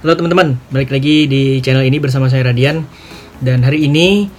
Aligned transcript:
Halo 0.00 0.16
teman-teman, 0.16 0.56
balik 0.72 0.96
lagi 0.96 1.28
di 1.28 1.60
channel 1.60 1.84
ini 1.84 2.00
bersama 2.00 2.24
saya 2.32 2.48
Radian. 2.48 2.88
Dan 3.36 3.60
hari 3.60 3.84
ini 3.84 4.32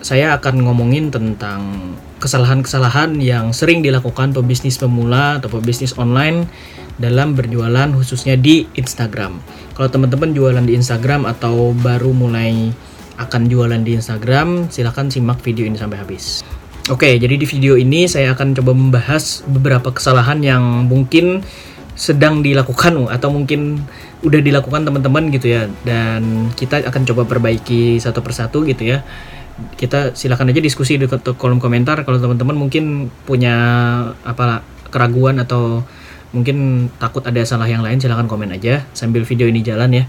saya 0.00 0.32
akan 0.40 0.64
ngomongin 0.64 1.12
tentang 1.12 1.92
kesalahan-kesalahan 2.24 3.20
yang 3.20 3.52
sering 3.52 3.84
dilakukan 3.84 4.32
pebisnis 4.32 4.80
pemula 4.80 5.44
atau 5.44 5.52
pebisnis 5.52 5.92
online 6.00 6.48
dalam 6.96 7.36
berjualan 7.36 7.92
khususnya 8.00 8.40
di 8.40 8.64
Instagram. 8.80 9.36
Kalau 9.76 9.92
teman-teman 9.92 10.32
jualan 10.32 10.64
di 10.64 10.80
Instagram 10.80 11.28
atau 11.28 11.76
baru 11.76 12.16
mulai 12.16 12.72
akan 13.20 13.44
jualan 13.44 13.84
di 13.84 13.92
Instagram, 13.92 14.72
silahkan 14.72 15.12
simak 15.12 15.44
video 15.44 15.68
ini 15.68 15.76
sampai 15.76 16.00
habis. 16.00 16.40
Oke, 16.88 17.20
jadi 17.20 17.36
di 17.36 17.44
video 17.44 17.76
ini 17.76 18.08
saya 18.08 18.32
akan 18.32 18.56
coba 18.56 18.72
membahas 18.72 19.44
beberapa 19.44 19.92
kesalahan 19.92 20.40
yang 20.40 20.88
mungkin 20.88 21.44
sedang 21.98 22.46
dilakukan 22.46 23.10
atau 23.10 23.28
mungkin 23.34 23.82
udah 24.22 24.38
dilakukan 24.38 24.86
teman-teman 24.86 25.34
gitu 25.34 25.50
ya. 25.50 25.66
Dan 25.82 26.54
kita 26.54 26.86
akan 26.86 27.02
coba 27.02 27.26
perbaiki 27.26 27.98
satu 27.98 28.22
persatu 28.22 28.62
gitu 28.62 28.86
ya. 28.86 29.02
Kita 29.74 30.14
silakan 30.14 30.54
aja 30.54 30.62
diskusi 30.62 30.94
di 30.94 31.10
kolom 31.10 31.58
komentar. 31.58 32.06
Kalau 32.06 32.22
teman-teman 32.22 32.54
mungkin 32.54 33.10
punya 33.26 33.58
apa 34.22 34.62
keraguan 34.94 35.42
atau 35.42 35.82
mungkin 36.30 36.88
takut 37.02 37.24
ada 37.26 37.40
salah 37.42 37.66
yang 37.66 37.82
lain 37.82 37.98
silahkan 37.98 38.28
komen 38.28 38.52
aja 38.54 38.86
sambil 38.94 39.26
video 39.26 39.50
ini 39.50 39.66
jalan 39.66 39.90
ya. 39.90 40.04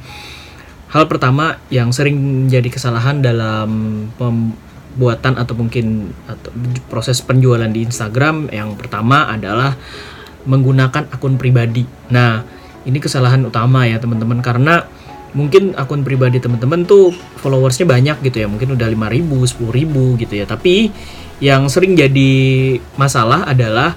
Hal 0.89 1.09
pertama 1.09 1.57
yang 1.73 1.93
sering 1.93 2.45
menjadi 2.45 2.69
kesalahan 2.69 3.21
dalam 3.21 3.69
pembuatan 4.17 5.37
atau 5.37 5.53
mungkin 5.53 6.13
atau 6.25 6.49
proses 6.89 7.21
penjualan 7.21 7.69
di 7.69 7.85
Instagram 7.85 8.49
yang 8.49 8.73
pertama 8.73 9.29
adalah 9.29 9.77
menggunakan 10.45 11.11
akun 11.11 11.35
pribadi. 11.35 11.83
Nah, 12.11 12.43
ini 12.87 12.97
kesalahan 13.01 13.43
utama 13.43 13.83
ya 13.87 13.99
teman-teman. 13.99 14.39
Karena 14.39 14.83
mungkin 15.35 15.77
akun 15.77 16.01
pribadi 16.01 16.41
teman-teman 16.41 16.85
tuh 16.87 17.11
followersnya 17.41 17.87
banyak 17.87 18.23
gitu 18.23 18.43
ya. 18.43 18.47
Mungkin 18.47 18.75
udah 18.75 18.87
5000 18.87 19.25
10000 19.25 20.21
gitu 20.21 20.33
ya. 20.37 20.45
Tapi 20.47 20.75
yang 21.39 21.71
sering 21.71 21.95
jadi 21.95 22.31
masalah 22.99 23.47
adalah 23.47 23.95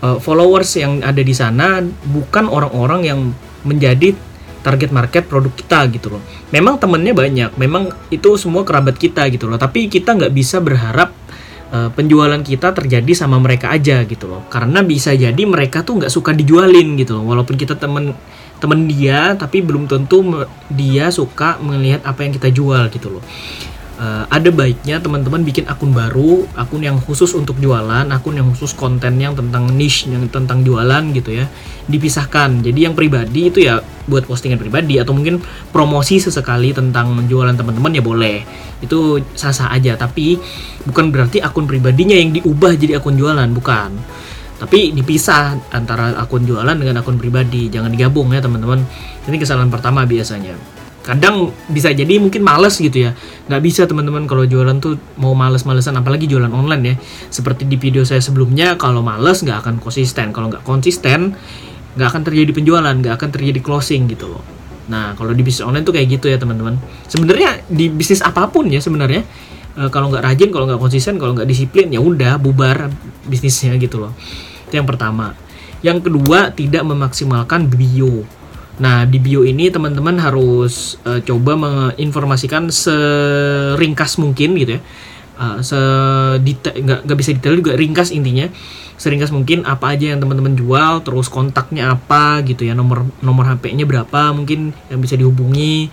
uh, 0.00 0.18
followers 0.18 0.72
yang 0.76 1.04
ada 1.04 1.20
di 1.20 1.32
sana 1.36 1.84
bukan 2.08 2.48
orang-orang 2.48 3.00
yang 3.04 3.20
menjadi 3.62 4.16
target 4.62 4.90
market 4.94 5.26
produk 5.26 5.52
kita 5.52 5.78
gitu 5.92 6.16
loh. 6.16 6.22
Memang 6.54 6.78
temennya 6.78 7.12
banyak 7.12 7.50
memang 7.58 7.92
itu 8.08 8.38
semua 8.38 8.62
kerabat 8.64 8.96
kita 8.96 9.26
gitu 9.28 9.50
loh. 9.50 9.58
Tapi 9.58 9.90
kita 9.90 10.16
nggak 10.16 10.32
bisa 10.32 10.62
berharap 10.62 11.11
uh, 11.72 11.90
penjualan 11.90 12.38
kita 12.44 12.76
terjadi 12.76 13.12
sama 13.16 13.40
mereka 13.40 13.72
aja 13.72 14.04
gitu 14.04 14.28
loh. 14.28 14.44
Karena 14.52 14.84
bisa 14.84 15.16
jadi 15.16 15.42
mereka 15.42 15.82
tuh 15.82 16.04
nggak 16.04 16.12
suka 16.12 16.36
dijualin 16.36 16.94
gitu 17.00 17.18
loh. 17.18 17.32
Walaupun 17.32 17.56
kita 17.56 17.74
temen 17.74 18.14
temen 18.62 18.86
dia 18.86 19.34
tapi 19.34 19.58
belum 19.58 19.90
tentu 19.90 20.22
dia 20.70 21.10
suka 21.10 21.58
melihat 21.58 22.06
apa 22.06 22.22
yang 22.22 22.30
kita 22.30 22.46
jual 22.54 22.86
gitu 22.94 23.18
loh 23.18 23.24
uh, 23.98 24.24
ada 24.28 24.48
baiknya 24.48 25.02
teman-teman 25.02 25.42
bikin 25.44 25.68
akun 25.68 25.92
baru, 25.92 26.46
akun 26.56 26.84
yang 26.84 26.96
khusus 27.00 27.32
untuk 27.36 27.58
jualan, 27.58 28.08
akun 28.08 28.38
yang 28.38 28.48
khusus 28.54 28.72
konten 28.72 29.18
yang 29.20 29.36
tentang 29.36 29.68
niche 29.74 30.08
yang 30.08 30.28
tentang 30.30 30.64
jualan 30.64 31.02
gitu 31.12 31.42
ya, 31.42 31.50
dipisahkan. 31.88 32.62
Jadi 32.64 32.88
yang 32.88 32.94
pribadi 32.96 33.50
itu 33.52 33.64
ya 33.64 33.82
buat 34.08 34.26
postingan 34.26 34.58
pribadi 34.58 34.98
atau 34.98 35.14
mungkin 35.14 35.38
promosi 35.70 36.18
sesekali 36.18 36.72
tentang 36.72 37.26
jualan 37.26 37.54
teman-teman 37.56 37.92
ya 37.92 38.02
boleh. 38.04 38.36
Itu 38.80 39.20
sah-sah 39.34 39.72
aja, 39.74 39.98
tapi 39.98 40.38
bukan 40.88 41.12
berarti 41.12 41.42
akun 41.42 41.68
pribadinya 41.68 42.16
yang 42.16 42.32
diubah 42.36 42.74
jadi 42.78 42.98
akun 42.98 43.18
jualan, 43.18 43.48
bukan. 43.54 43.90
Tapi 44.62 44.94
dipisah 44.94 45.74
antara 45.74 46.14
akun 46.14 46.46
jualan 46.46 46.78
dengan 46.78 47.02
akun 47.02 47.18
pribadi, 47.18 47.66
jangan 47.66 47.90
digabung 47.90 48.30
ya 48.30 48.38
teman-teman. 48.38 48.78
Ini 49.26 49.36
kesalahan 49.38 49.70
pertama 49.70 50.06
biasanya 50.06 50.81
kadang 51.02 51.50
bisa 51.66 51.90
jadi 51.90 52.22
mungkin 52.22 52.46
males 52.46 52.78
gitu 52.78 53.10
ya. 53.10 53.10
Nggak 53.50 53.62
bisa 53.62 53.82
teman-teman 53.90 54.24
kalau 54.30 54.46
jualan 54.46 54.78
tuh 54.78 54.96
mau 55.18 55.34
males-malesan 55.34 55.98
apalagi 55.98 56.30
jualan 56.30 56.50
online 56.50 56.82
ya. 56.82 56.94
Seperti 57.28 57.66
di 57.66 57.74
video 57.76 58.06
saya 58.06 58.22
sebelumnya 58.22 58.78
kalau 58.78 59.02
males 59.02 59.42
nggak 59.42 59.66
akan 59.66 59.74
konsisten. 59.82 60.30
Kalau 60.30 60.48
nggak 60.48 60.62
konsisten 60.62 61.34
nggak 61.92 62.08
akan 62.08 62.22
terjadi 62.24 62.50
penjualan 62.56 62.94
nggak 62.94 63.14
akan 63.20 63.28
terjadi 63.34 63.60
closing 63.60 64.08
gitu 64.08 64.30
loh. 64.30 64.42
Nah 64.88 65.12
kalau 65.18 65.34
di 65.34 65.42
bisnis 65.44 65.66
online 65.66 65.84
tuh 65.84 65.94
kayak 65.94 66.08
gitu 66.08 66.30
ya 66.30 66.38
teman-teman. 66.38 66.78
Sebenarnya 67.10 67.66
di 67.66 67.90
bisnis 67.90 68.22
apa 68.22 68.48
pun 68.48 68.70
ya 68.70 68.78
sebenarnya 68.78 69.26
e, 69.76 69.82
kalau 69.92 70.08
nggak 70.08 70.24
rajin 70.24 70.48
kalau 70.54 70.64
nggak 70.70 70.80
konsisten 70.80 71.18
kalau 71.20 71.36
nggak 71.36 71.50
disiplin 71.50 71.90
ya 71.92 72.00
udah 72.00 72.38
bubar 72.38 72.88
bisnisnya 73.26 73.76
gitu 73.76 74.00
loh. 74.06 74.14
Itu 74.70 74.78
yang 74.78 74.88
pertama. 74.88 75.34
Yang 75.82 76.08
kedua 76.08 76.54
tidak 76.54 76.86
memaksimalkan 76.86 77.66
bio 77.66 78.22
Nah, 78.80 79.04
di 79.04 79.20
bio 79.20 79.44
ini 79.44 79.68
teman-teman 79.68 80.16
harus 80.16 80.96
uh, 81.04 81.20
coba 81.20 81.58
menginformasikan 81.58 82.72
seringkas 82.72 84.16
mungkin 84.16 84.56
gitu 84.56 84.78
ya. 84.78 84.82
Uh, 85.42 86.38
nggak 86.38 87.08
nggak 87.08 87.18
bisa 87.18 87.34
detail 87.34 87.58
juga 87.58 87.74
ringkas 87.74 88.14
intinya 88.14 88.46
seringkas 89.02 89.34
mungkin 89.34 89.66
apa 89.66 89.98
aja 89.98 90.14
yang 90.14 90.22
teman-teman 90.22 90.54
jual 90.54 91.02
terus 91.02 91.26
kontaknya 91.26 91.90
apa 91.90 92.38
gitu 92.46 92.62
ya 92.62 92.78
nomor 92.78 93.02
nomor 93.18 93.50
HP-nya 93.50 93.82
berapa 93.82 94.30
mungkin 94.30 94.70
yang 94.86 95.00
bisa 95.02 95.18
dihubungi 95.18 95.90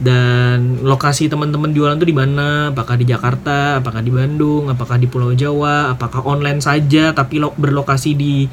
dan 0.00 0.80
lokasi 0.80 1.28
teman-teman 1.28 1.72
jualan 1.72 1.96
tuh 1.96 2.08
di 2.08 2.16
mana 2.16 2.72
apakah 2.72 3.00
di 3.00 3.04
Jakarta 3.08 3.80
apakah 3.80 4.00
di 4.00 4.12
Bandung 4.12 4.72
apakah 4.72 4.96
di 4.96 5.04
Pulau 5.08 5.36
Jawa 5.36 5.92
apakah 5.92 6.24
online 6.24 6.64
saja 6.64 7.12
tapi 7.12 7.40
lo 7.40 7.52
berlokasi 7.56 8.16
di 8.16 8.48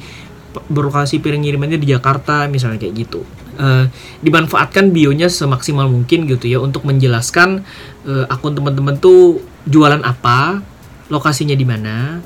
berlokasi 0.68 1.24
piring 1.24 1.44
ngirimannya 1.44 1.80
di 1.80 1.88
Jakarta 1.88 2.44
misalnya 2.48 2.80
kayak 2.80 3.08
gitu 3.08 3.24
uh, 3.56 3.84
dimanfaatkan 4.20 4.90
bionya 4.90 5.30
semaksimal 5.30 5.86
mungkin 5.88 6.26
gitu 6.26 6.46
ya 6.50 6.58
untuk 6.60 6.86
menjelaskan 6.86 7.62
uh, 8.06 8.24
akun 8.28 8.54
teman-teman 8.54 8.98
tuh 8.98 9.42
jualan 9.64 10.00
apa, 10.04 10.60
lokasinya 11.08 11.56
di 11.56 11.64
mana, 11.64 12.20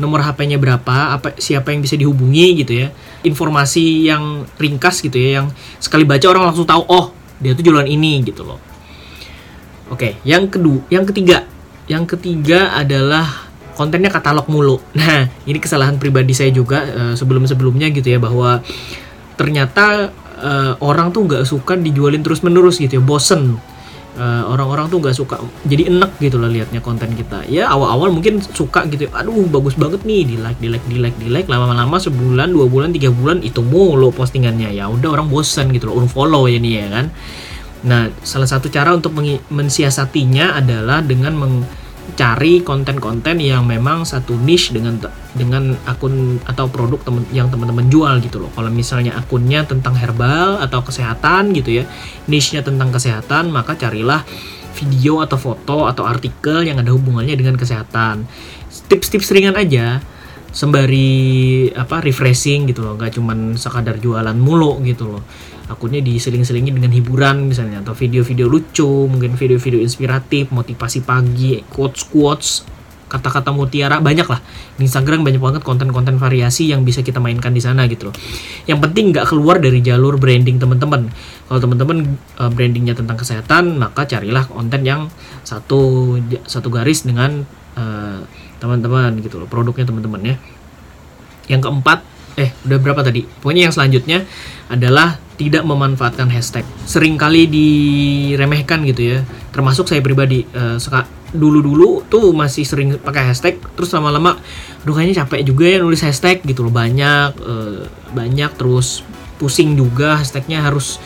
nomor 0.00 0.24
HP-nya 0.24 0.56
berapa, 0.56 1.20
apa 1.20 1.36
siapa 1.36 1.72
yang 1.72 1.84
bisa 1.84 1.98
dihubungi 2.00 2.64
gitu 2.64 2.72
ya. 2.86 2.88
Informasi 3.22 4.08
yang 4.08 4.48
ringkas 4.56 5.04
gitu 5.04 5.16
ya 5.20 5.42
yang 5.42 5.46
sekali 5.78 6.08
baca 6.08 6.24
orang 6.28 6.48
langsung 6.48 6.64
tahu 6.64 6.82
oh, 6.88 7.12
dia 7.38 7.52
tuh 7.52 7.64
jualan 7.66 7.86
ini 7.86 8.24
gitu 8.24 8.46
loh. 8.46 8.60
Oke, 9.92 10.16
yang 10.24 10.48
kedua, 10.48 10.80
yang 10.88 11.04
ketiga. 11.04 11.44
Yang 11.84 12.16
ketiga 12.16 12.72
adalah 12.72 13.52
kontennya 13.76 14.08
katalog 14.08 14.48
mulu. 14.48 14.80
Nah, 14.96 15.28
ini 15.44 15.58
kesalahan 15.60 16.00
pribadi 16.00 16.32
saya 16.32 16.48
juga 16.48 16.80
uh, 16.86 17.14
sebelum-sebelumnya 17.18 17.92
gitu 17.92 18.08
ya 18.08 18.18
bahwa 18.22 18.64
ternyata 19.36 20.14
uh, 20.42 20.74
orang 20.82 21.14
tuh 21.14 21.24
nggak 21.24 21.46
suka 21.46 21.78
dijualin 21.78 22.20
terus 22.20 22.42
menerus 22.42 22.82
gitu 22.82 22.98
ya 22.98 23.02
bosen. 23.02 23.56
Uh, 24.12 24.44
orang-orang 24.44 24.92
tuh 24.92 25.00
nggak 25.00 25.16
suka 25.16 25.40
jadi 25.64 25.88
enek 25.88 26.20
gitu 26.20 26.36
lah 26.36 26.52
liatnya 26.52 26.84
konten 26.84 27.16
kita. 27.16 27.48
Ya 27.48 27.72
awal-awal 27.72 28.12
mungkin 28.12 28.44
suka 28.44 28.84
gitu 28.92 29.08
aduh 29.08 29.48
bagus 29.48 29.72
banget 29.72 30.04
nih 30.04 30.28
di 30.28 30.36
like 30.36 30.60
di 30.60 30.68
like 30.68 30.84
di 30.84 31.00
like 31.00 31.16
di 31.16 31.32
like 31.32 31.48
lama-lama 31.48 31.96
sebulan 31.96 32.52
dua 32.52 32.68
bulan 32.68 32.92
tiga 32.92 33.08
bulan 33.08 33.40
itu 33.40 33.64
mulu 33.64 34.12
postingannya. 34.12 34.68
Ya 34.76 34.92
udah 34.92 35.16
orang 35.16 35.32
bosen 35.32 35.72
gitu 35.72 35.88
loh 35.88 36.04
unfollow 36.04 36.44
ya 36.44 36.60
nih 36.60 36.72
ya 36.84 36.86
kan. 36.92 37.06
Nah 37.88 38.12
salah 38.20 38.44
satu 38.44 38.68
cara 38.68 38.92
untuk 38.92 39.16
mensiasatinya 39.48 40.60
adalah 40.60 41.00
dengan 41.00 41.32
meng 41.32 41.64
cari 42.12 42.60
konten-konten 42.60 43.40
yang 43.40 43.64
memang 43.64 44.04
satu 44.04 44.36
niche 44.36 44.76
dengan 44.76 45.00
dengan 45.32 45.72
akun 45.88 46.36
atau 46.44 46.68
produk 46.68 47.00
temen, 47.00 47.24
yang 47.32 47.48
teman-teman 47.48 47.88
jual 47.88 48.20
gitu 48.20 48.44
loh. 48.44 48.50
Kalau 48.52 48.68
misalnya 48.68 49.16
akunnya 49.16 49.64
tentang 49.64 49.96
herbal 49.96 50.60
atau 50.60 50.84
kesehatan 50.84 51.56
gitu 51.56 51.82
ya, 51.82 51.84
niche-nya 52.28 52.60
tentang 52.60 52.92
kesehatan, 52.92 53.48
maka 53.48 53.74
carilah 53.80 54.22
video 54.76 55.24
atau 55.24 55.40
foto 55.40 55.88
atau 55.88 56.04
artikel 56.04 56.68
yang 56.68 56.80
ada 56.80 56.92
hubungannya 56.92 57.32
dengan 57.32 57.56
kesehatan. 57.56 58.28
Tips-tips 58.88 59.32
ringan 59.32 59.56
aja 59.56 60.04
sembari 60.52 61.72
apa 61.72 62.04
refreshing 62.04 62.68
gitu 62.68 62.84
loh, 62.84 63.00
nggak 63.00 63.16
cuman 63.16 63.56
sekadar 63.56 63.96
jualan 63.96 64.36
mulu 64.36 64.84
gitu 64.84 65.08
loh 65.16 65.24
akunnya 65.70 66.02
diseling-selingin 66.02 66.74
dengan 66.74 66.90
hiburan 66.90 67.50
misalnya 67.50 67.82
atau 67.82 67.94
video-video 67.94 68.50
lucu 68.50 69.06
mungkin 69.06 69.38
video-video 69.38 69.78
inspiratif 69.78 70.50
motivasi 70.50 71.06
pagi 71.06 71.62
quotes 71.70 72.02
quotes 72.06 72.48
kata-kata 73.12 73.52
mutiara 73.52 74.00
banyak 74.00 74.24
lah 74.24 74.40
di 74.80 74.88
Instagram 74.88 75.20
banyak 75.20 75.36
banget 75.36 75.60
konten-konten 75.60 76.16
variasi 76.16 76.72
yang 76.72 76.80
bisa 76.80 77.04
kita 77.04 77.20
mainkan 77.20 77.52
di 77.52 77.60
sana 77.60 77.84
gitu 77.84 78.08
loh. 78.08 78.16
Yang 78.64 78.88
penting 78.88 79.12
nggak 79.12 79.28
keluar 79.28 79.60
dari 79.60 79.84
jalur 79.84 80.16
branding 80.16 80.56
teman-teman. 80.56 81.12
Kalau 81.44 81.60
teman-teman 81.60 82.16
uh, 82.40 82.48
brandingnya 82.48 82.96
tentang 82.96 83.20
kesehatan 83.20 83.76
maka 83.76 84.08
carilah 84.08 84.48
konten 84.48 84.80
yang 84.80 85.12
satu 85.44 86.16
satu 86.48 86.72
garis 86.72 87.04
dengan 87.04 87.44
uh, 87.76 88.24
teman-teman 88.64 89.12
gitu 89.20 89.44
loh 89.44 89.48
produknya 89.50 89.84
teman-teman 89.84 90.32
ya. 90.32 90.36
Yang 91.52 91.68
keempat 91.68 91.98
eh 92.40 92.48
udah 92.64 92.78
berapa 92.80 93.04
tadi? 93.04 93.28
Pokoknya 93.28 93.68
yang 93.68 93.74
selanjutnya 93.76 94.24
adalah 94.72 95.20
tidak 95.42 95.66
memanfaatkan 95.66 96.30
hashtag. 96.30 96.62
Sering 96.86 97.18
kali 97.18 97.50
diremehkan 97.50 98.86
gitu 98.86 99.02
ya. 99.16 99.18
Termasuk 99.50 99.90
saya 99.90 99.98
pribadi 99.98 100.46
uh, 100.54 100.78
dulu-dulu 101.32 102.04
tuh 102.06 102.30
masih 102.36 102.62
sering 102.62 103.00
pakai 103.00 103.32
hashtag 103.32 103.56
terus 103.72 103.88
lama-lama 103.96 104.36
aduh 104.84 104.92
kayaknya 104.92 105.24
capek 105.24 105.48
juga 105.48 105.64
ya 105.64 105.78
nulis 105.82 106.04
hashtag 106.04 106.44
gitu 106.46 106.62
loh. 106.68 106.72
Banyak 106.72 107.30
uh, 107.42 107.82
banyak 108.14 108.54
terus 108.54 109.02
pusing 109.42 109.74
juga 109.74 110.22
hashtagnya 110.22 110.62
harus 110.62 111.02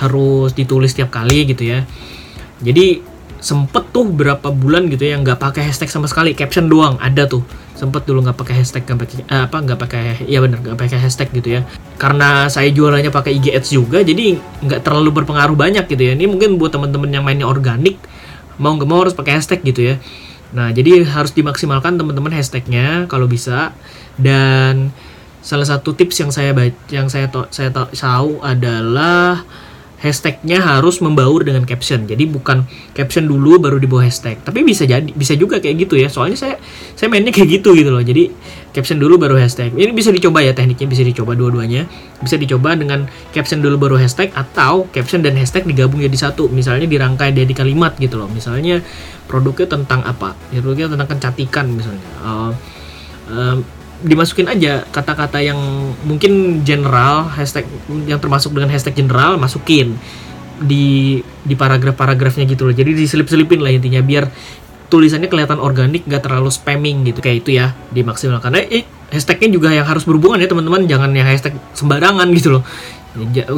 harus 0.00 0.56
ditulis 0.56 0.96
tiap 0.96 1.12
kali 1.12 1.44
gitu 1.52 1.68
ya. 1.68 1.84
Jadi 2.64 3.04
sempet 3.44 3.92
tuh 3.92 4.08
berapa 4.08 4.48
bulan 4.48 4.88
gitu 4.88 5.04
ya 5.04 5.20
nggak 5.20 5.36
pakai 5.36 5.68
hashtag 5.68 5.92
sama 5.92 6.08
sekali. 6.08 6.32
Caption 6.32 6.72
doang 6.72 6.96
ada 7.02 7.28
tuh. 7.28 7.44
Sempet 7.74 8.06
dulu 8.06 8.24
nggak 8.24 8.38
pakai 8.38 8.54
hashtag 8.62 8.86
nggak 8.86 8.98
pakai 9.02 9.16
eh, 9.26 9.42
apa 9.44 9.56
nggak 9.58 9.78
pakai 9.78 10.02
ya 10.30 10.38
bener 10.40 10.62
nggak 10.62 10.78
pakai 10.78 10.98
hashtag 11.02 11.28
gitu 11.34 11.58
ya 11.58 11.66
karena 11.94 12.50
saya 12.50 12.74
jualannya 12.74 13.10
pakai 13.14 13.38
IG 13.38 13.54
Ads 13.54 13.68
juga 13.70 14.02
jadi 14.02 14.34
nggak 14.38 14.82
terlalu 14.82 15.22
berpengaruh 15.22 15.54
banyak 15.54 15.86
gitu 15.86 16.02
ya. 16.02 16.12
Ini 16.18 16.26
mungkin 16.26 16.58
buat 16.58 16.74
teman-teman 16.74 17.10
yang 17.10 17.22
mainnya 17.22 17.46
organik 17.46 17.98
mau 18.58 18.74
nggak 18.74 18.88
mau 18.88 19.02
harus 19.02 19.14
pakai 19.14 19.38
hashtag 19.38 19.62
gitu 19.62 19.94
ya. 19.94 19.94
Nah 20.54 20.70
jadi 20.70 21.06
harus 21.06 21.34
dimaksimalkan 21.34 21.98
teman-teman 21.98 22.34
hashtagnya 22.34 23.06
kalau 23.06 23.30
bisa. 23.30 23.74
Dan 24.14 24.94
salah 25.44 25.66
satu 25.66 25.94
tips 25.94 26.24
yang 26.24 26.30
saya 26.30 26.50
baca 26.56 26.72
yang 26.90 27.06
saya 27.10 27.28
to, 27.30 27.46
saya 27.50 27.70
tahu 27.74 28.42
adalah 28.42 29.42
hashtagnya 30.04 30.60
harus 30.60 31.00
membaur 31.00 31.40
dengan 31.40 31.64
caption. 31.64 32.04
Jadi 32.04 32.28
bukan 32.28 32.68
caption 32.92 33.24
dulu 33.24 33.56
baru 33.56 33.80
di 33.80 33.88
bawah 33.88 34.04
hashtag. 34.04 34.36
Tapi 34.44 34.60
bisa 34.60 34.84
jadi 34.84 35.08
bisa 35.08 35.32
juga 35.32 35.64
kayak 35.64 35.88
gitu 35.88 35.96
ya. 35.96 36.12
Soalnya 36.12 36.36
saya 36.36 36.54
saya 36.92 37.08
mainnya 37.08 37.32
kayak 37.32 37.48
gitu 37.60 37.72
gitu 37.72 37.88
loh. 37.88 38.04
Jadi 38.04 38.28
caption 38.76 39.00
dulu 39.00 39.16
baru 39.16 39.40
hashtag. 39.40 39.72
Ini 39.72 39.96
bisa 39.96 40.12
dicoba 40.12 40.44
ya 40.44 40.52
tekniknya 40.52 40.84
bisa 40.84 41.00
dicoba 41.00 41.32
dua-duanya. 41.32 41.88
Bisa 42.20 42.36
dicoba 42.36 42.76
dengan 42.76 43.08
caption 43.32 43.64
dulu 43.64 43.80
baru 43.80 43.96
hashtag 43.96 44.28
atau 44.36 44.84
caption 44.92 45.24
dan 45.24 45.40
hashtag 45.40 45.64
digabung 45.64 46.04
jadi 46.04 46.18
satu. 46.20 46.52
Misalnya 46.52 46.84
dirangkai 46.84 47.32
dari 47.32 47.56
kalimat 47.56 47.96
gitu 47.96 48.20
loh. 48.20 48.28
Misalnya 48.28 48.84
produknya 49.24 49.80
tentang 49.80 50.04
apa? 50.04 50.36
Produknya 50.52 50.92
tentang 50.92 51.08
kecantikan 51.08 51.72
misalnya. 51.72 52.08
Uh, 52.20 52.52
uh, 53.32 53.56
dimasukin 54.02 54.50
aja 54.50 54.82
kata-kata 54.90 55.38
yang 55.44 55.58
mungkin 56.02 56.64
general 56.66 57.30
hashtag 57.30 57.68
yang 58.08 58.18
termasuk 58.18 58.50
dengan 58.50 58.72
hashtag 58.72 58.98
general 58.98 59.38
masukin 59.38 59.94
di 60.60 61.18
di 61.42 61.54
paragraf-paragrafnya 61.54 62.46
gitu 62.46 62.66
loh. 62.66 62.74
Jadi 62.74 62.94
diselip-selipin 62.94 63.60
lah 63.62 63.74
intinya 63.74 64.00
biar 64.02 64.30
tulisannya 64.88 65.26
kelihatan 65.26 65.58
organik 65.58 66.06
gak 66.06 66.26
terlalu 66.26 66.50
spamming 66.50 67.02
gitu. 67.10 67.18
Kayak 67.18 67.36
itu 67.42 67.50
ya 67.58 67.74
dimaksimalkan. 67.90 68.54
Karena 68.54 68.62
eh, 68.70 68.86
hashtagnya 69.10 69.48
juga 69.52 69.68
yang 69.72 69.86
harus 69.86 70.04
berhubungan 70.06 70.40
ya 70.40 70.48
teman-teman. 70.48 70.86
Jangan 70.88 71.10
yang 71.12 71.28
hashtag 71.28 71.56
sembarangan 71.76 72.28
gitu 72.36 72.58
loh. 72.58 72.62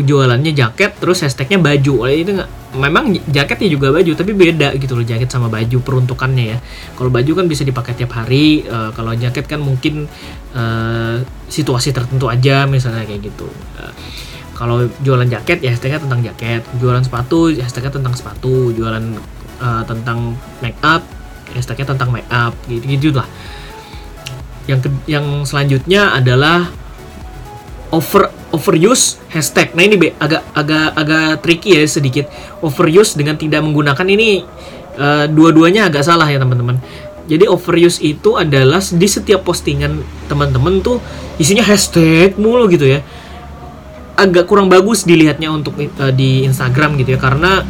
Jualannya 0.04 0.52
jaket 0.52 1.00
terus 1.00 1.24
hashtagnya 1.24 1.58
baju. 1.60 2.06
Oleh 2.06 2.22
itu 2.22 2.30
nggak 2.36 2.50
memang 2.76 3.16
jaketnya 3.32 3.68
juga 3.72 3.88
baju 3.88 4.12
tapi 4.12 4.36
beda 4.36 4.76
gitu 4.76 4.92
loh 4.92 5.06
jaket 5.06 5.32
sama 5.32 5.48
baju 5.48 5.78
peruntukannya 5.80 6.44
ya. 6.56 6.58
Kalau 6.94 7.08
baju 7.08 7.32
kan 7.32 7.46
bisa 7.48 7.62
dipakai 7.64 7.96
tiap 7.96 8.12
hari 8.16 8.68
uh, 8.68 8.92
kalau 8.92 9.16
jaket 9.16 9.48
kan 9.48 9.64
mungkin 9.64 10.04
uh, 10.52 11.24
situasi 11.48 11.96
tertentu 11.96 12.28
aja 12.28 12.68
misalnya 12.68 13.08
kayak 13.08 13.32
gitu. 13.32 13.48
Uh, 13.80 13.92
kalau 14.56 14.88
jualan 15.04 15.28
jaket 15.28 15.64
ya 15.64 15.72
hashtagnya 15.72 16.04
tentang 16.04 16.20
jaket. 16.20 16.62
Jualan 16.76 17.00
sepatu 17.00 17.48
ya 17.48 17.64
hashtagnya 17.64 17.96
tentang 17.96 18.12
sepatu. 18.12 18.76
Jualan 18.76 19.04
uh, 19.60 19.82
tentang 19.88 20.36
make 20.60 20.76
up 20.84 21.00
hashtagnya 21.56 21.96
tentang 21.96 22.12
make 22.12 22.28
up 22.28 22.52
gitu 22.68 22.84
gitu 22.84 23.08
lah 23.16 23.28
yang 24.66 24.80
ke, 24.82 24.88
yang 25.06 25.46
selanjutnya 25.46 26.14
adalah 26.14 26.70
over 27.94 28.30
overuse 28.50 29.22
hashtag. 29.30 29.72
Nah 29.74 29.82
ini 29.86 29.96
be, 29.98 30.08
agak 30.18 30.42
agak 30.52 30.88
agak 30.94 31.28
tricky 31.42 31.78
ya 31.78 31.82
sedikit. 31.86 32.26
Overuse 32.62 33.14
dengan 33.14 33.38
tidak 33.38 33.62
menggunakan 33.62 34.06
ini 34.06 34.42
uh, 34.98 35.26
dua-duanya 35.30 35.88
agak 35.90 36.02
salah 36.02 36.26
ya 36.26 36.42
teman-teman. 36.42 36.78
Jadi 37.26 37.50
overuse 37.50 37.98
itu 38.02 38.38
adalah 38.38 38.78
di 38.78 39.08
setiap 39.10 39.42
postingan 39.42 39.98
teman-teman 40.30 40.78
tuh 40.78 41.02
isinya 41.42 41.66
hashtag 41.66 42.38
mulu 42.38 42.70
gitu 42.70 42.86
ya. 42.86 43.02
Agak 44.16 44.48
kurang 44.48 44.70
bagus 44.70 45.02
dilihatnya 45.04 45.50
untuk 45.50 45.74
uh, 45.78 46.12
di 46.14 46.46
Instagram 46.46 46.98
gitu 47.02 47.14
ya 47.14 47.20
karena 47.20 47.66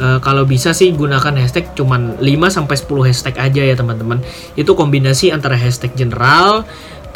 uh, 0.00 0.18
kalau 0.20 0.44
bisa 0.44 0.72
sih 0.72 0.92
gunakan 0.92 1.34
hashtag 1.36 1.72
cuman 1.76 2.20
5 2.20 2.56
sampai 2.56 2.76
10 2.76 3.08
hashtag 3.08 3.34
aja 3.40 3.62
ya 3.64 3.74
teman-teman. 3.76 4.22
Itu 4.54 4.76
kombinasi 4.76 5.32
antara 5.32 5.56
hashtag 5.58 5.92
general 5.96 6.64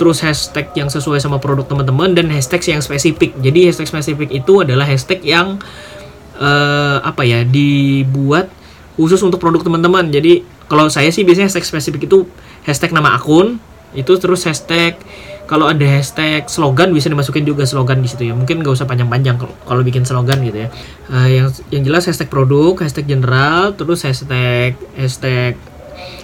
terus 0.00 0.24
hashtag 0.24 0.72
yang 0.72 0.88
sesuai 0.88 1.20
sama 1.20 1.36
produk 1.36 1.68
teman-teman 1.68 2.16
dan 2.16 2.32
hashtag 2.32 2.64
yang 2.72 2.80
spesifik. 2.80 3.36
Jadi 3.36 3.68
hashtag 3.68 3.88
spesifik 3.92 4.32
itu 4.32 4.64
adalah 4.64 4.88
hashtag 4.88 5.20
yang 5.20 5.60
uh, 6.40 6.98
apa 7.04 7.20
ya 7.28 7.44
dibuat 7.44 8.48
khusus 8.96 9.20
untuk 9.20 9.36
produk 9.36 9.60
teman-teman. 9.60 10.08
Jadi 10.08 10.44
kalau 10.72 10.88
saya 10.88 11.12
sih 11.12 11.20
biasanya 11.24 11.52
hashtag 11.52 11.68
spesifik 11.68 12.08
itu 12.08 12.24
hashtag 12.64 12.96
nama 12.96 13.12
akun 13.12 13.60
itu 13.92 14.12
terus 14.22 14.46
hashtag 14.46 14.96
kalau 15.50 15.67
ada 15.67 15.82
hashtag 15.82 16.47
slogan 16.47 16.94
bisa 16.94 17.11
dimasukin 17.11 17.43
juga 17.43 17.67
slogan 17.67 17.99
di 17.99 18.06
situ 18.06 18.31
ya. 18.31 18.38
Mungkin 18.38 18.62
nggak 18.62 18.70
usah 18.70 18.87
panjang-panjang 18.87 19.35
kalau 19.67 19.82
bikin 19.82 20.06
slogan 20.06 20.38
gitu 20.47 20.62
ya. 20.62 20.69
Uh, 21.11 21.26
yang 21.26 21.50
yang 21.75 21.82
jelas 21.82 22.06
hashtag 22.06 22.31
produk 22.31 22.79
hashtag 22.79 23.11
general 23.11 23.75
terus 23.75 24.06
hashtag 24.06 24.79
hashtag 24.94 25.58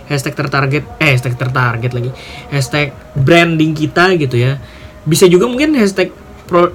hashtag 0.06 0.30
tertarget 0.38 0.86
eh 1.02 1.10
hashtag 1.10 1.34
tertarget 1.34 1.90
lagi. 1.90 2.10
Hashtag 2.54 2.94
branding 3.18 3.74
kita 3.74 4.14
gitu 4.14 4.38
ya. 4.38 4.62
Bisa 5.02 5.26
juga 5.26 5.50
mungkin 5.50 5.74
hashtag 5.74 6.14
pro, 6.46 6.70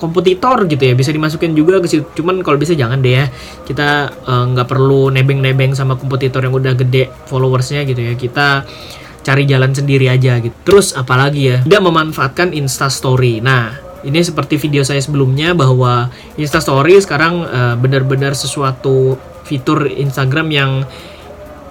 kompetitor 0.00 0.64
gitu 0.72 0.80
ya. 0.80 0.96
Bisa 0.96 1.12
dimasukin 1.12 1.52
juga 1.52 1.84
ke 1.84 1.88
situ. 1.92 2.08
Cuman 2.16 2.40
kalau 2.40 2.56
bisa 2.56 2.72
jangan 2.72 3.04
deh 3.04 3.12
ya. 3.12 3.28
Kita 3.68 4.08
eh, 4.08 4.44
nggak 4.56 4.66
uh, 4.66 4.70
perlu 4.72 5.12
nebeng-nebeng 5.12 5.76
sama 5.76 6.00
kompetitor 6.00 6.40
yang 6.48 6.56
udah 6.56 6.72
gede 6.80 7.12
followersnya 7.28 7.84
gitu 7.84 8.00
ya. 8.00 8.16
Kita 8.16 8.64
cari 9.20 9.44
jalan 9.44 9.72
sendiri 9.72 10.08
aja 10.08 10.40
gitu. 10.40 10.54
Terus 10.64 10.96
apalagi 10.96 11.42
ya 11.54 11.56
tidak 11.64 11.82
memanfaatkan 11.84 12.52
insta 12.56 12.88
story. 12.88 13.40
Nah 13.44 13.76
ini 14.00 14.20
seperti 14.24 14.56
video 14.56 14.80
saya 14.80 15.00
sebelumnya 15.00 15.52
bahwa 15.52 16.08
insta 16.40 16.60
story 16.60 16.96
sekarang 17.00 17.44
uh, 17.44 17.74
benar-benar 17.76 18.32
sesuatu 18.32 19.20
fitur 19.44 19.88
Instagram 19.88 20.48
yang 20.52 20.70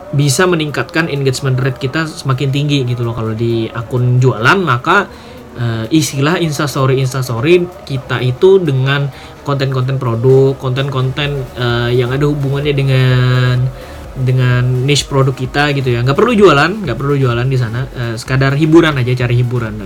bisa 0.09 0.49
meningkatkan 0.49 1.05
engagement 1.05 1.61
rate 1.61 1.77
kita 1.77 2.09
semakin 2.09 2.49
tinggi 2.49 2.81
gitu 2.85 3.05
loh. 3.05 3.13
Kalau 3.13 3.33
di 3.33 3.69
akun 3.69 4.17
jualan 4.17 4.57
maka 4.61 5.05
uh, 5.57 5.85
istilah 5.89 6.37
instastory 6.41 7.01
instastory 7.01 7.65
kita 7.85 8.21
itu 8.21 8.57
dengan 8.61 9.09
konten-konten 9.45 9.97
produk 9.97 10.53
konten-konten 10.57 11.45
uh, 11.57 11.89
yang 11.89 12.13
ada 12.13 12.29
hubungannya 12.29 12.73
dengan 12.73 13.55
dengan 14.19 14.63
niche 14.83 15.07
produk 15.07 15.31
kita 15.31 15.71
gitu 15.75 15.95
ya. 15.95 16.03
Nggak 16.03 16.17
perlu 16.19 16.35
jualan 16.35 16.71
nggak 16.83 16.97
perlu 16.99 17.15
jualan 17.15 17.47
di 17.47 17.57
sana. 17.57 17.87
Uh, 17.89 18.15
sekadar 18.19 18.55
hiburan 18.59 18.95
aja 18.99 19.25
cari 19.25 19.39
hiburan. 19.39 19.79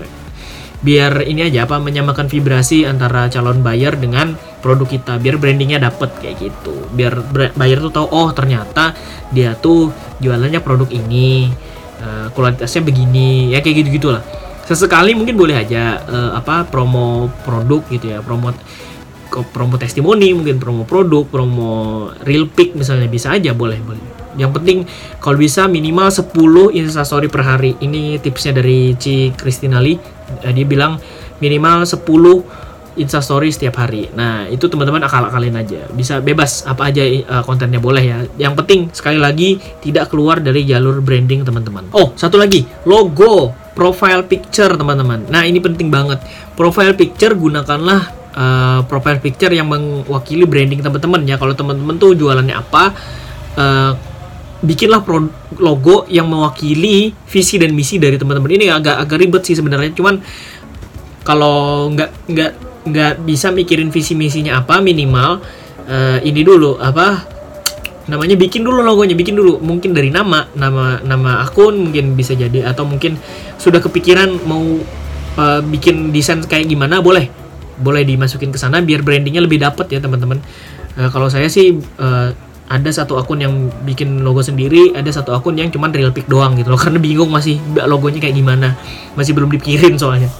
Biar 0.83 1.23
ini 1.23 1.47
aja 1.47 1.63
apa 1.63 1.79
menyamakan 1.79 2.27
vibrasi 2.27 2.83
antara 2.83 3.31
calon 3.31 3.63
buyer 3.63 3.95
dengan 3.95 4.35
produk 4.59 4.89
kita. 4.89 5.15
Biar 5.21 5.39
brandingnya 5.39 5.79
dapet 5.79 6.11
kayak 6.19 6.35
gitu. 6.41 6.75
Biar 6.91 7.23
buyer 7.55 7.79
tuh 7.79 7.93
tahu 7.93 8.07
oh 8.11 8.29
ternyata 8.35 8.91
dia 9.31 9.55
tuh 9.55 9.93
jualannya 10.19 10.59
produk 10.59 10.89
ini. 10.91 11.47
Uh, 12.03 12.27
kualitasnya 12.35 12.83
begini. 12.83 13.53
Ya 13.53 13.63
kayak 13.63 13.85
gitu 13.85 14.01
gitulah 14.01 14.25
sesekali 14.63 15.11
mungkin 15.11 15.35
boleh 15.35 15.59
aja 15.59 15.99
uh, 16.07 16.31
apa 16.39 16.67
promo 16.67 17.31
produk 17.47 17.85
gitu 17.87 18.11
ya. 18.11 18.19
Promo 18.19 18.51
promo 19.41 19.81
testimoni 19.81 20.29
mungkin 20.29 20.61
promo 20.61 20.85
produk 20.85 21.25
promo 21.25 22.05
real 22.21 22.45
pick 22.45 22.77
misalnya 22.77 23.09
bisa 23.09 23.33
aja 23.33 23.49
boleh 23.57 23.81
boleh 23.81 24.12
yang 24.37 24.51
penting 24.51 24.85
kalau 25.21 25.37
bisa 25.37 25.65
minimal 25.69 26.09
10 26.09 26.29
instastory 26.73 27.27
per 27.29 27.41
hari 27.45 27.77
ini 27.83 28.17
tipsnya 28.17 28.57
dari 28.57 28.97
Ci 28.97 29.33
Christina 29.37 29.79
Lee 29.79 30.23
Eh, 30.41 30.53
dia 30.55 30.65
bilang 30.65 30.97
minimal 31.43 31.85
10 31.85 32.01
instastory 32.93 33.49
setiap 33.49 33.81
hari. 33.81 34.09
Nah, 34.13 34.45
itu 34.45 34.69
teman-teman 34.69 35.01
akal-akalin 35.01 35.57
aja. 35.57 35.89
Bisa 35.89 36.21
bebas 36.21 36.61
apa 36.69 36.93
aja 36.93 37.01
uh, 37.01 37.41
kontennya 37.41 37.81
boleh 37.81 38.03
ya. 38.05 38.17
Yang 38.37 38.53
penting 38.63 38.79
sekali 38.93 39.17
lagi 39.17 39.57
tidak 39.81 40.13
keluar 40.13 40.37
dari 40.37 40.61
jalur 40.61 41.01
branding 41.01 41.41
teman-teman. 41.41 41.89
Oh, 41.89 42.13
satu 42.13 42.37
lagi, 42.37 42.61
logo, 42.85 43.49
profile 43.73 44.29
picture 44.29 44.77
teman-teman. 44.77 45.25
Nah, 45.25 45.41
ini 45.41 45.57
penting 45.57 45.89
banget. 45.89 46.21
Profile 46.53 46.93
picture 46.93 47.33
gunakanlah 47.33 48.13
uh, 48.37 48.79
profile 48.85 49.17
picture 49.17 49.49
yang 49.49 49.73
mewakili 49.73 50.45
branding 50.45 50.85
teman-teman 50.85 51.25
ya. 51.25 51.41
Kalau 51.41 51.57
teman-teman 51.57 51.97
tuh 51.97 52.13
jualannya 52.13 52.53
apa, 52.53 52.93
uh, 53.57 54.12
bikinlah 54.63 55.03
pro 55.03 55.27
logo 55.59 56.07
yang 56.07 56.31
mewakili 56.31 57.11
visi 57.27 57.59
dan 57.59 57.75
misi 57.75 57.99
dari 57.99 58.15
teman-teman. 58.15 58.47
Ini 58.47 58.71
agak 58.71 58.95
agak 59.03 59.17
ribet 59.19 59.43
sih 59.43 59.59
sebenarnya. 59.59 59.91
Cuman 59.91 60.23
kalau 61.27 61.91
nggak 61.91 62.31
nggak 62.31 62.51
nggak 62.83 63.13
bisa 63.27 63.51
mikirin 63.51 63.91
visi 63.91 64.15
misinya 64.15 64.59
apa 64.59 64.79
minimal 64.83 65.39
uh, 65.87 66.19
ini 66.23 66.43
dulu 66.43 66.79
apa 66.79 67.31
namanya 68.03 68.35
bikin 68.35 68.63
dulu 68.63 68.79
logonya 68.79 69.19
bikin 69.19 69.35
dulu. 69.35 69.59
Mungkin 69.59 69.91
dari 69.91 70.07
nama 70.11 70.47
nama 70.55 71.03
nama 71.03 71.43
akun 71.43 71.91
mungkin 71.91 72.15
bisa 72.15 72.31
jadi. 72.31 72.63
Atau 72.63 72.87
mungkin 72.87 73.19
sudah 73.59 73.83
kepikiran 73.83 74.47
mau 74.47 74.63
uh, 75.39 75.59
bikin 75.59 76.15
desain 76.15 76.39
kayak 76.39 76.71
gimana 76.71 77.03
boleh. 77.03 77.27
Boleh 77.83 78.07
dimasukin 78.07 78.53
ke 78.53 78.59
sana 78.59 78.79
biar 78.79 79.03
brandingnya 79.03 79.43
lebih 79.43 79.59
dapet 79.59 79.91
ya 79.91 79.99
teman-teman. 79.99 80.39
Uh, 80.95 81.11
kalau 81.11 81.27
saya 81.27 81.51
sih 81.51 81.75
uh, 81.99 82.31
ada 82.71 82.89
satu 82.89 83.19
akun 83.19 83.43
yang 83.43 83.53
bikin 83.83 84.23
logo 84.23 84.39
sendiri, 84.39 84.95
ada 84.95 85.11
satu 85.11 85.35
akun 85.35 85.59
yang 85.59 85.67
cuman 85.67 85.91
real 85.91 86.15
pic 86.15 86.25
doang 86.31 86.55
gitu 86.55 86.71
loh. 86.71 86.79
Karena 86.83 86.99
bingung 86.99 87.29
masih 87.29 87.59
logonya 87.83 88.23
kayak 88.23 88.35
gimana, 88.35 88.79
masih 89.19 89.35
belum 89.35 89.51
dipikirin 89.51 89.99
soalnya. 89.99 90.31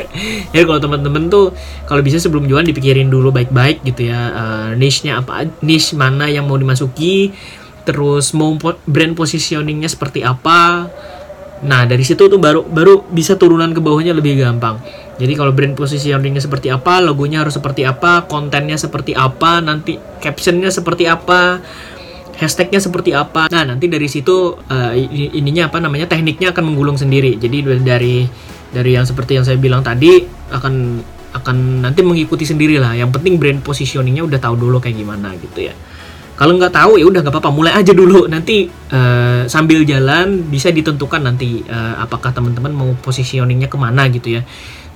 ya 0.54 0.62
kalau 0.66 0.80
teman-teman 0.82 1.30
tuh 1.30 1.54
kalau 1.86 2.02
bisa 2.02 2.18
sebelum 2.18 2.44
jualan 2.50 2.66
dipikirin 2.66 3.08
dulu 3.08 3.30
baik-baik 3.30 3.82
gitu 3.86 4.10
ya 4.10 4.20
uh, 4.34 4.68
niche-nya 4.74 5.22
apa, 5.22 5.46
niche 5.62 5.94
mana 5.94 6.26
yang 6.26 6.50
mau 6.50 6.58
dimasuki, 6.58 7.30
terus 7.86 8.34
mau 8.36 8.52
brand 8.84 9.14
positioningnya 9.14 9.88
seperti 9.88 10.26
apa. 10.26 10.90
Nah 11.64 11.82
dari 11.88 12.06
situ 12.06 12.30
tuh 12.30 12.38
baru 12.38 12.62
baru 12.62 13.06
bisa 13.10 13.34
turunan 13.34 13.70
ke 13.74 13.80
bawahnya 13.82 14.14
lebih 14.14 14.38
gampang. 14.38 14.78
Jadi 15.18 15.32
kalau 15.34 15.50
brand 15.50 15.74
positioningnya 15.74 16.38
seperti 16.38 16.70
apa, 16.70 17.02
logonya 17.02 17.42
harus 17.42 17.58
seperti 17.58 17.82
apa, 17.82 18.30
kontennya 18.30 18.78
seperti 18.78 19.18
apa, 19.18 19.58
nanti 19.58 19.98
captionnya 20.22 20.70
seperti 20.70 21.10
apa, 21.10 21.58
hashtagnya 22.38 22.78
seperti 22.78 23.10
apa. 23.18 23.50
Nah 23.50 23.66
nanti 23.66 23.90
dari 23.90 24.06
situ 24.06 24.54
uh, 24.54 24.92
ininya 25.34 25.66
apa 25.66 25.82
namanya 25.82 26.06
tekniknya 26.06 26.54
akan 26.54 26.70
menggulung 26.70 26.94
sendiri. 26.94 27.34
Jadi 27.34 27.82
dari 27.82 28.30
dari 28.70 28.90
yang 28.94 29.02
seperti 29.02 29.42
yang 29.42 29.44
saya 29.44 29.58
bilang 29.58 29.82
tadi 29.82 30.22
akan 30.54 31.02
akan 31.34 31.56
nanti 31.82 32.00
mengikuti 32.06 32.46
sendiri 32.46 32.78
lah. 32.78 32.94
Yang 32.94 33.18
penting 33.18 33.42
brand 33.42 33.58
positioningnya 33.66 34.22
udah 34.22 34.38
tahu 34.38 34.54
dulu 34.54 34.78
kayak 34.78 35.02
gimana 35.02 35.34
gitu 35.42 35.66
ya. 35.66 35.74
Kalau 36.38 36.54
nggak 36.54 36.70
tahu 36.70 37.02
ya 37.02 37.10
udah 37.10 37.26
nggak 37.26 37.34
apa-apa, 37.34 37.50
mulai 37.50 37.74
aja 37.74 37.90
dulu. 37.90 38.30
Nanti 38.30 38.70
uh, 38.70 39.50
sambil 39.50 39.82
jalan 39.82 40.46
bisa 40.46 40.70
ditentukan 40.70 41.26
nanti 41.26 41.66
uh, 41.66 41.98
apakah 41.98 42.30
teman-teman 42.30 42.70
mau 42.70 42.94
positioningnya 43.02 43.66
ke 43.66 43.74
mana 43.74 44.06
gitu 44.06 44.38
ya 44.38 44.46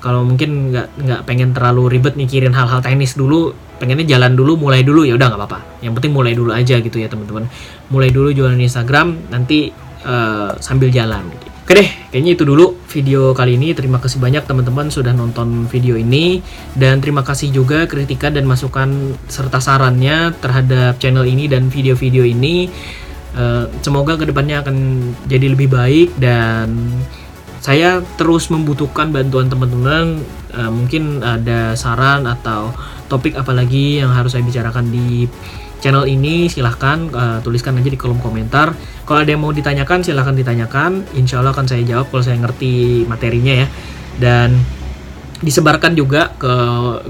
kalau 0.03 0.27
mungkin 0.27 0.75
nggak 0.75 0.99
nggak 0.99 1.21
pengen 1.25 1.55
terlalu 1.55 1.97
ribet 1.97 2.19
mikirin 2.19 2.51
hal-hal 2.53 2.83
teknis 2.83 3.15
dulu 3.15 3.55
pengennya 3.79 4.19
jalan 4.19 4.35
dulu 4.35 4.59
mulai 4.59 4.83
dulu 4.83 5.07
ya 5.07 5.15
udah 5.15 5.31
nggak 5.31 5.41
apa-apa 5.41 5.61
yang 5.81 5.95
penting 5.95 6.11
mulai 6.11 6.35
dulu 6.35 6.51
aja 6.51 6.83
gitu 6.83 6.99
ya 6.99 7.07
teman-teman 7.07 7.47
mulai 7.89 8.11
dulu 8.11 8.35
jualan 8.35 8.59
Instagram 8.59 9.31
nanti 9.31 9.71
uh, 10.05 10.59
sambil 10.59 10.91
jalan 10.91 11.23
gitu. 11.31 11.47
Oke 11.63 11.79
deh, 11.79 11.89
kayaknya 12.11 12.35
itu 12.35 12.43
dulu 12.43 12.75
video 12.91 13.31
kali 13.39 13.55
ini. 13.55 13.71
Terima 13.71 14.03
kasih 14.03 14.19
banyak 14.19 14.43
teman-teman 14.51 14.91
sudah 14.91 15.15
nonton 15.15 15.71
video 15.71 15.95
ini 15.95 16.43
dan 16.75 16.99
terima 16.99 17.23
kasih 17.23 17.55
juga 17.55 17.87
kritikan 17.87 18.35
dan 18.35 18.51
masukan 18.51 19.15
serta 19.31 19.63
sarannya 19.63 20.35
terhadap 20.43 20.99
channel 20.99 21.23
ini 21.23 21.47
dan 21.47 21.71
video-video 21.71 22.27
ini. 22.27 22.67
Uh, 23.33 23.71
semoga 23.81 24.19
ke 24.19 24.27
depannya 24.27 24.61
akan 24.61 24.77
jadi 25.31 25.55
lebih 25.55 25.71
baik 25.71 26.19
dan 26.19 26.75
saya 27.63 28.03
terus 28.19 28.51
membutuhkan 28.51 29.15
bantuan 29.15 29.47
teman-teman 29.47 30.19
uh, 30.51 30.71
mungkin 30.75 31.23
ada 31.23 31.79
saran 31.79 32.27
atau 32.27 32.75
topik 33.07 33.39
apalagi 33.39 34.03
yang 34.03 34.11
harus 34.11 34.35
saya 34.35 34.43
bicarakan 34.43 34.91
di 34.91 35.31
channel 35.79 36.11
ini 36.11 36.51
silahkan 36.51 37.07
uh, 37.15 37.39
tuliskan 37.39 37.79
aja 37.79 37.87
di 37.87 37.99
kolom 37.99 38.19
komentar. 38.19 38.75
Kalau 39.07 39.23
ada 39.23 39.31
yang 39.31 39.43
mau 39.43 39.55
ditanyakan 39.55 40.03
silahkan 40.03 40.35
ditanyakan. 40.35 41.07
Insya 41.15 41.39
Allah 41.39 41.55
akan 41.55 41.67
saya 41.71 41.83
jawab 41.87 42.11
kalau 42.11 42.23
saya 42.23 42.39
ngerti 42.39 43.07
materinya 43.07 43.67
ya. 43.67 43.67
Dan 44.19 44.59
disebarkan 45.43 45.99
juga 45.99 46.31
ke 46.39 46.55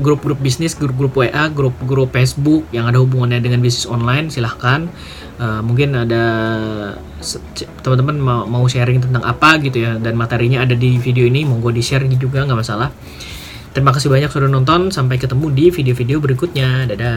grup-grup 0.01 0.41
bisnis, 0.41 0.73
grup-grup 0.73 1.13
WA, 1.13 1.53
grup-grup 1.53 2.11
Facebook 2.17 2.65
yang 2.73 2.89
ada 2.89 2.97
hubungannya 2.99 3.45
dengan 3.45 3.61
bisnis 3.61 3.85
online 3.85 4.33
silahkan. 4.33 4.89
Uh, 5.37 5.61
mungkin 5.61 5.93
ada 5.97 6.25
teman-teman 7.85 8.17
mau, 8.17 8.41
mau 8.49 8.65
sharing 8.65 9.05
tentang 9.05 9.25
apa 9.25 9.61
gitu 9.61 9.85
ya 9.85 9.97
dan 10.01 10.17
materinya 10.17 10.65
ada 10.65 10.73
di 10.73 10.97
video 10.97 11.29
ini 11.29 11.45
monggo 11.45 11.73
di 11.73 11.85
share 11.85 12.09
juga 12.09 12.45
nggak 12.49 12.59
masalah. 12.59 12.89
Terima 13.73 13.93
kasih 13.93 14.13
banyak 14.13 14.29
sudah 14.29 14.53
nonton 14.53 14.93
sampai 14.93 15.17
ketemu 15.17 15.47
di 15.53 15.65
video-video 15.73 16.21
berikutnya. 16.21 16.89
Dadah 16.93 17.17